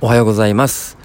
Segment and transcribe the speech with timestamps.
[0.00, 0.96] おはようございます。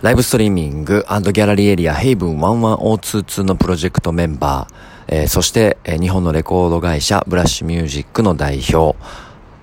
[0.00, 4.74] ライブストリーミングギャラリーエリアヘイブン11022のプロジェクトメンバー、
[5.08, 8.98] えー、そして、えー、日本のレコード会社ブラッシュミュージックの代表、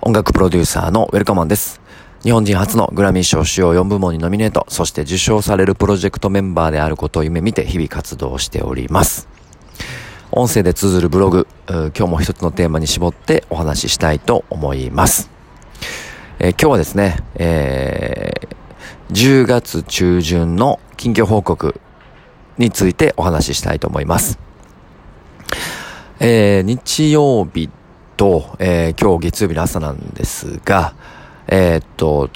[0.02, 1.82] 音楽プロデューサーのウェルカマンです。
[2.22, 9.28] 日本人初のグラミー賞主要4部門にノミネート、そして受賞されるプロジェクトメンバーであることを夢見て日々活動しております。
[10.32, 15.32] 音声で綴るブログ、今日も一つのテーマに絞ってお話ししたいと思います。
[16.40, 18.57] えー、今日はですね、えー、
[19.12, 21.80] 10月中旬の近況報告
[22.58, 24.38] についてお話ししたいと思います。
[26.20, 27.70] えー、日曜日
[28.18, 30.94] と、えー、今日月曜日の朝なんですが、
[31.48, 32.30] えー、っと、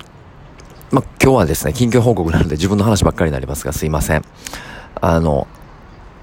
[0.91, 4.23] ま、今日はですね、近況報告なので自分の話ばっかりになりますが、すいません。
[5.01, 5.47] あの、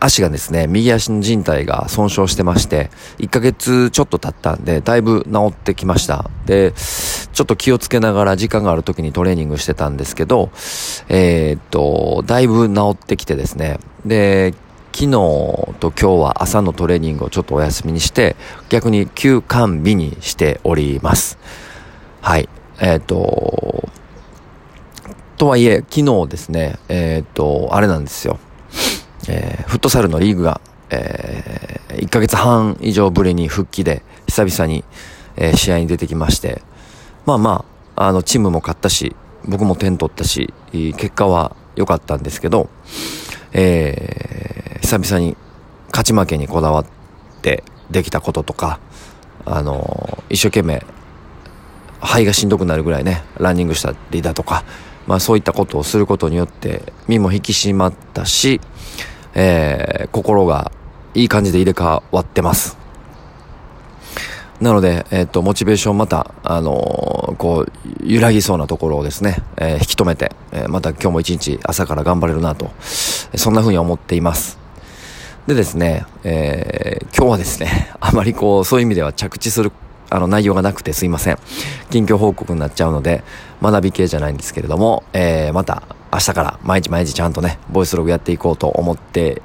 [0.01, 6.31] 足がですね、右足の靭帯が損傷してまして、1ヶ月ちょっと経ったんで、だいぶ治ってきました。
[6.47, 6.73] で、
[7.39, 10.51] ちょっと気をつけながら時間がある時にトレーニングしてたんですけど、
[11.09, 14.55] えー、っと、だいぶ治ってきてですね、で、
[14.93, 15.11] 昨日
[15.79, 18.35] と今日は朝のトレーニングをちょっとお休みにして、
[18.71, 21.39] 逆に休館日にしております。
[22.23, 22.49] はい。
[22.81, 23.89] えー、っと、
[25.37, 28.41] とはいえ、昨日ですね、えー、っと、あれなんですよ。
[29.29, 34.83] えー、フットサルのリーグが、えー、1ヶ月半以上ぶりに復帰で、久々に、
[35.37, 36.63] えー、試合に出てきまして、
[37.29, 42.71] まあまあ、あの、チームも勝ったし、僕も点取ったし、結果は良かったんですけど、
[43.53, 45.37] えー、久々に
[45.89, 46.87] 勝ち負けにこだわっ
[47.43, 48.81] てできたこととか、
[49.45, 50.83] あの一生懸命、
[52.01, 54.65] 肺がしんどくなるぐらいね、ランニングしたりだとか、
[55.07, 58.59] まあそういったことをすることによって、身も引き締まったし、
[59.35, 60.73] えー、心が
[61.13, 62.79] いい感じで入れ替わってます。
[64.61, 67.73] なので、えっ、ー、と、モチベーションまた、あの、こう、
[68.05, 74.59] 揺らぎそうなところをですね、えー、引き止めて、えまた今日も一日朝から頑張れるなと、そんな風に思っています。
[75.47, 79.73] でですね、え今日はですね、 あまりこう、そういう意味では着地する、
[80.11, 81.39] あの、内容がなくてすいません。
[81.91, 83.23] 近況報告になっちゃうので、
[83.63, 89.43] 学び系じゃないんですけれども、えまた、明日から毎日毎日ちゃんとね、ボイスログやっていこうと思って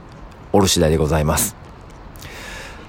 [0.53, 1.55] おる次第でございます。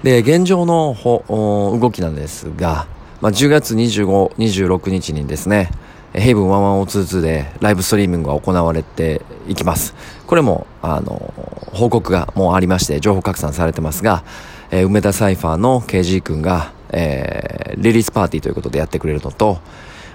[0.03, 2.85] で、現状の動きなんですが、
[3.21, 5.71] まあ、10月25、26日にですね、
[6.13, 9.95] ヘイブン11022でライブストリーミングが行われていきます。
[10.27, 11.33] これも、あの、
[11.73, 14.23] 報告がもうありまして、情報拡散されてますが、
[14.71, 19.59] えー、梅田サイファーの KG 君が、えー、リリースパーティーということでやってくれるのと、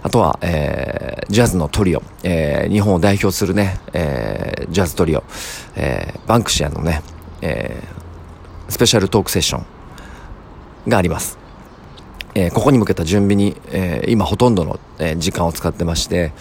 [0.03, 5.25] あとは、えー、ジャズのトリオ、えー、日本を代表するね、えー、ジャズトリオ、
[5.77, 7.03] えー、バンクシアのね、
[7.43, 9.67] えー、スペシャルトークセッション
[10.89, 11.40] があります。
[12.35, 16.33] えー、ここに向けた準備に、えー、今ほとんどの、えー、時間を使ってまして、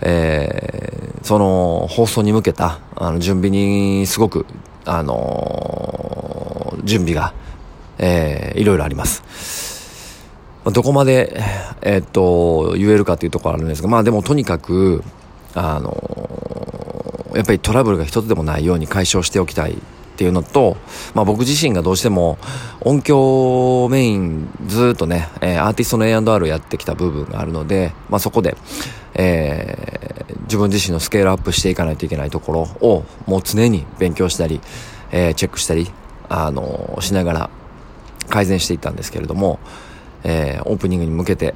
[0.00, 4.46] えー、その放送に向けたあの準備にすごく、
[4.84, 7.34] あのー、準備が、
[7.98, 9.24] えー、いろいろあります。
[10.72, 11.38] どこまで、
[11.82, 15.04] えー、っと、言えるかというところあるんですが、まあでもとにかく、
[15.54, 19.76] あのやっぱりトラブルが一つでもないように解消しておきたい
[20.14, 20.76] っていうのと、
[21.12, 22.38] まあ僕自身がどうしても
[22.80, 28.56] 音響メインずっとね、え、アーティストの A&R をやってきた部分があるので、まあそこで、
[29.14, 34.60] えー、自分自身のスケールアップしていかないといけないところをもう常に勉強したり、
[35.10, 35.90] えー、チェックしたり、
[36.28, 37.50] あのしながら
[38.28, 39.58] 改善していったんですけれども、
[40.22, 41.54] えー、オープニングに向けて、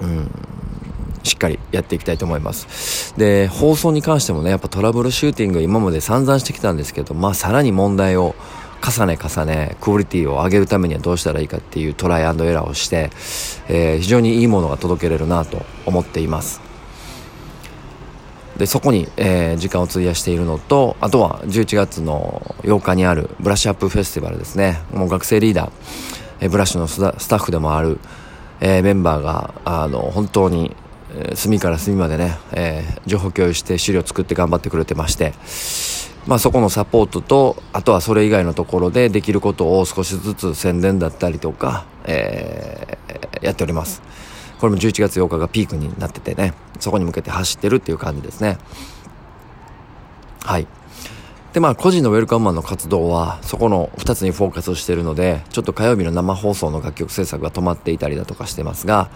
[0.00, 0.30] うん、
[1.24, 3.16] しっかりやっていきたいと思います。
[3.18, 8.36] で、放送に関してもね、やっぱトラブルシューティング今まで散々してきたんですけど、まあさらに問題を
[8.84, 13.10] 重ね重ね、クオリティを上げるためにはどうしたらいいかっていうトライアンドエラーをして、
[13.68, 16.60] えー、非常にいいものが届けれるなと思っています。
[18.58, 24.82] で、そこに、えー、時間を費やしているのと、あとは11月の8日にあるブラッシュアップフェスティバルですね。
[24.92, 25.70] もう学生リーダー、
[26.40, 27.98] えブラッシュのスタッフでもある、
[28.60, 30.76] えー、メンバーが、あの、本当に、
[31.34, 35.32] 隅から隅までね、えー、情報共有して資料作って頑張ってくれてまして、
[36.26, 44.02] まあそこのサポートと、あとはそれ以外のところでできることを少しずつ宣伝だったりとか、えー、やっております。
[44.58, 48.58] これも11月8日がピークになっててね、そこに向けて走ってるっていう感じですね。
[50.42, 50.66] はい。
[51.52, 59.08] で、まあ、個人のウェルカムマンの活動は、そこの2つにフォーカスしているので、ちょっと火曜日の生放送の楽曲制作が止まっていたりだとかしてますが、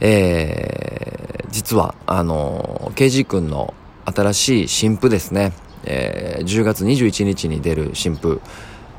[0.00, 1.11] えー、
[1.52, 3.74] 実は、あの、KG 君の
[4.06, 5.52] 新しい新譜ですね、
[5.84, 8.40] えー、10月21日に出る新譜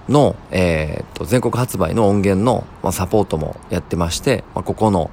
[0.07, 5.09] の、えー、と、全国発売の音源の、まあ、サポートもやってまして、まあ、ここの、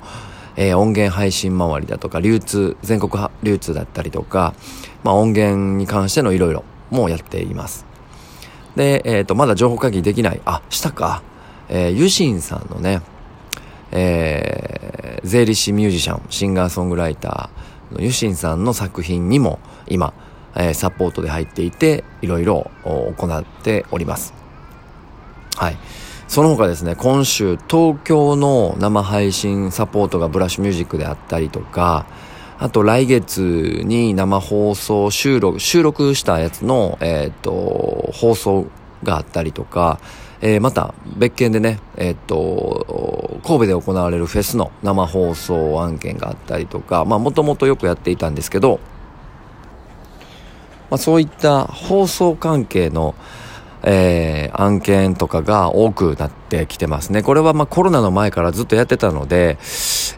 [0.57, 4.55] えー、音源配信周りだとか、流通、全国流通だったりとか、
[5.03, 7.87] まあ音源に関してのいろいろもやっています。
[8.77, 11.23] で、えっ、ー、と、まだ情報会議できない、あ、したか、
[11.71, 13.01] えー、ユシンさんのね、
[13.93, 20.15] えー、税理士ミュージシャン、シンガーソングライターのユシンさんの作品にも今、
[20.55, 24.35] えー、サポートで入っていて、いろいろ行っております。
[25.57, 25.77] はい。
[26.29, 32.07] その他ですね、今週東京の生配信サポートがブラッシュミュージックであったりとか、
[32.59, 38.67] あと来月に生放送収録、収録したやつの、えっ、ー、と、放送
[39.03, 39.99] があったりとか、
[40.41, 48.81] えー、また別件でね、えっ、ー、と、神戸で行われるフェスの生放送案件があったりとか、まあもともとよくやっていたんですけど、
[50.91, 53.15] まあそういった放送関係の、
[53.83, 57.23] えー、案件とかが多くなってきてますね。
[57.23, 59.59] これはまあコロナの前からずっとやってたので、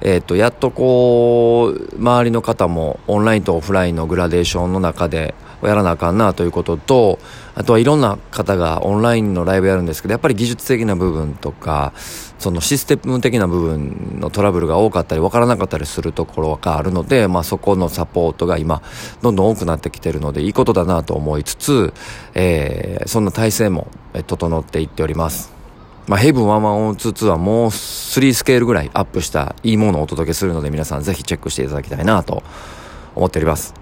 [0.00, 5.34] えっ、ー、と、やっとこう、周りの方もオンラインとオフラインのグラデーションの中で
[5.68, 7.18] やらなあかんなということと、
[7.54, 11.92] あとはいろんな方がオンラインのライブやるんですけど、やっぱり技術的な部分とか、
[12.38, 18.82] そのシステム的な部分のトラブルが多かったり分からなかったりするところがあるので、まあそこのサポートが今、
[19.22, 21.94] どんどん多くなってきてるので、いいことだなと思いつつ、
[22.34, 23.86] えー、そんな体制も
[24.26, 25.52] 整っていっております。
[26.08, 32.42] まあ、ヘブン1122はもう3スケールぐらいアップしたいいものをお届けするので皆さんぜひチェックしていただきたいなと
[33.14, 33.81] 思っております。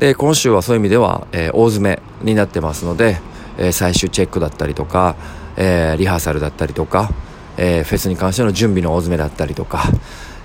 [0.00, 3.20] で、今週はそういう意味では、えー、大詰めになってますので、
[3.58, 5.14] えー、最終チェックだったりとか、
[5.58, 7.10] えー、リハーサルだったりとか、
[7.58, 9.82] え、フェスに関しての準備の大詰めだったりとか、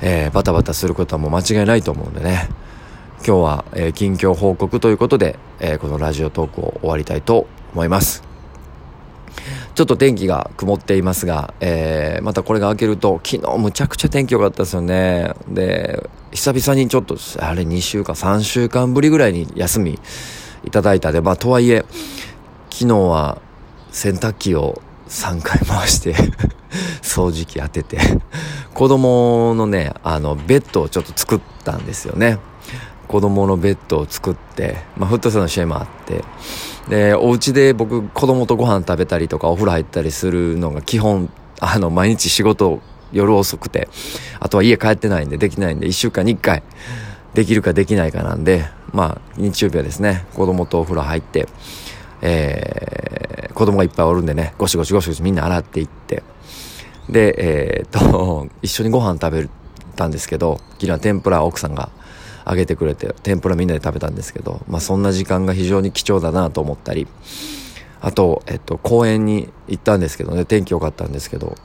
[0.01, 2.49] え、バタバタすることはもう間違いないと思うんでね、
[3.25, 8.23] 今日は、え、近況報告ということで、え、このラジオトークを終わりたいと思います。
[9.73, 15.33] ちょっと天気が曇っていますが、えー、またこれが明けると、昨日むちゃくちゃ天気良かったですよね。
[15.47, 19.97] で、久々にちょっと、あれ2週間、3週間ぶりぐらいに休み
[20.65, 21.85] いただいたで、まあとはいえ、
[22.69, 23.41] 昨日は
[23.91, 26.13] 洗濯機を3回回して
[27.01, 27.97] 掃除機当てて
[28.73, 32.37] 子供のね、あの、ベッドをちょっと作ったんですよね。
[33.07, 36.23] 子供のベッドを作って、まあ、フットサルの試合もあって、
[36.89, 41.29] で、お家で僕、子供とご飯食べたりとか、お風呂入ったりするのが基本、
[41.61, 43.87] あの、毎日仕事、夜遅くて、
[44.39, 46.63] あとは家帰ってないんで、できないんで、一週間に一回、
[47.33, 51.47] できるかできないかなんで、まあ、日曜日はですね、子供とお風呂入って、
[52.21, 56.23] えー、子供がいっぱいおるんでね、ゴシゴシゴシゴシみんな洗っていって、
[57.09, 59.49] で、えー、っと、一緒にご飯食べ
[59.95, 61.89] たんですけど、昨日は天ぷら奥さんが
[62.45, 67.07] あげてくれて、天ぷらみんなで食べたんですけど、まあそんな時間が非常に貴重だなと思ったり、
[68.01, 71.57] あと、えっと、公園に行ったんですけどね、天気良かったんですけど、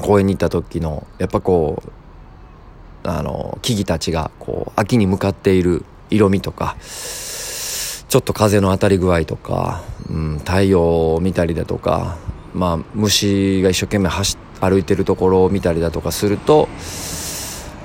[0.00, 12.16] 公園に行った時の、やっぱこう、あの、木々たちが、こう、秋に向かっている色味とか、ちょっと風の当たり具合とか、うん、太陽を見たりだとか、
[12.54, 16.68] まあ、虫が一生懸命走歩いてるところを見たりだとかすると、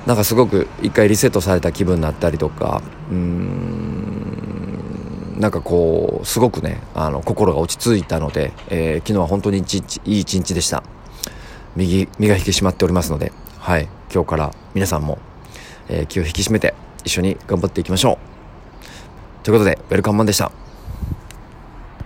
[0.06, 4.32] なんかすごく一回リセットされた気分になったりとかうん
[5.38, 10.82] なんかこうすごくねあの心が落ち着いたので、えー、昨日は本当にいい一日でした。
[11.76, 13.88] 右身が引き締まっておりますのではい。
[14.12, 15.18] 今日から皆さんも、
[15.88, 16.74] えー、気を引き締めて
[17.04, 18.18] 一緒に頑張っていきましょ
[19.40, 19.44] う。
[19.44, 20.52] ということでウェルカムマンでした。